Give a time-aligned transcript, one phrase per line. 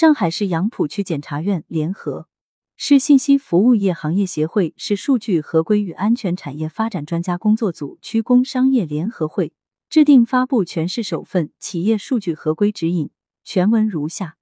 [0.00, 2.26] 上海市杨浦区检察院联合
[2.74, 9.52] 市信息服务业行业协会、市数据合规与安全产业发展专家工作组、区工商业联合会
[9.90, 13.10] 制定发布全市首份企业数据合规指引，
[13.44, 14.38] 全文如下：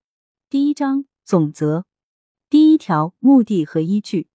[0.49, 1.87] 第一章总则，
[2.49, 4.29] 第一条目的和依据，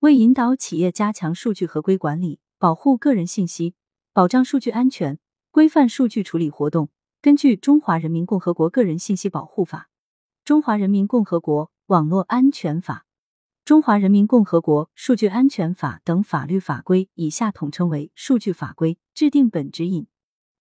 [0.00, 3.72] 为引导企业加强数据合规管理，保护个人信息，
[4.12, 5.18] 保障数据安全，
[5.50, 6.90] 规范数据处理活动，
[7.22, 9.88] 根据《中华人民共和国个人信息保护法》。
[10.48, 13.04] 中华人民共和国网络安全法、
[13.66, 20.06] 中华人民共和国数据安全法等法律法规（以下统称为数据法规）制定本指引。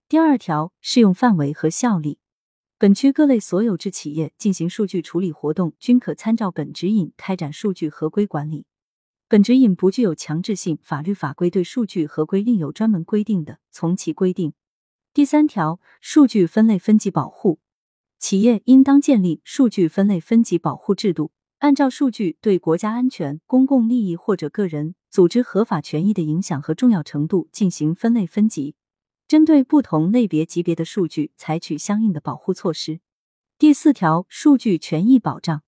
[0.09, 2.19] 第二条适用范围和效力，
[2.77, 8.65] 本区各类所有制企业进行数据处理活动，均可参照本指引开展数据合规管理。
[9.29, 14.51] 本指引不具有强制性，法律法规对数据合规另有专门规定的，从其规定。
[15.13, 17.61] 第三条，数据分类分级保护。
[18.19, 28.75] 企业应当建立数据分类分级保护制度，按照数据对国家安全、公共利益或者个人、组织合法权益的影响和重要程度进行分类分级，
[29.27, 32.99] 针对不同类别级别的数据采取相应的保护措施。
[33.59, 35.63] 第四条，数据权益保障，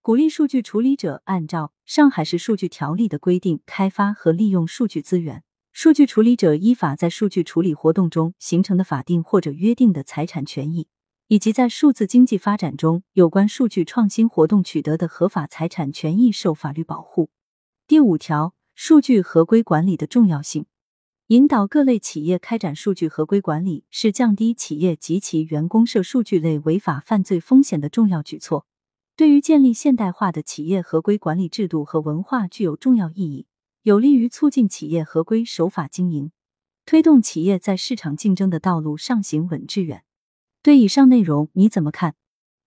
[0.00, 5.42] 鼓励数据处理者按照上海市数据条例的规定开发和利用数据资源。
[5.72, 10.88] 数据处理者依法在数据处理活动中形成的法定或者约定的财产权益。
[11.28, 17.30] 以及在数字经济发展中有关数据创新活动取得的合法财产权益受法律保护。
[17.88, 20.66] 第五条，数据合规管理的重要性，
[21.28, 28.64] 引导各类企业开展数据合规管理，是降低企业及其员工涉数据类违法犯罪风险的重要举措，
[29.16, 33.48] 对于建立现代化的企业合规管理制度和文化具有重要意义，
[33.82, 36.30] 有利于促进企业合规守法经营，
[36.84, 40.04] 推动企业在市场竞争的道路上行稳致远。
[40.66, 42.16] 对以上内容你怎么看？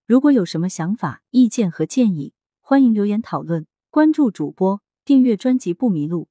[0.07, 3.67] 如果有什么想法、意见和建议，欢迎留言讨论。
[3.89, 6.29] 关注主播，订阅专辑不迷路。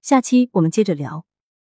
[0.00, 1.26] 下期我们接着聊。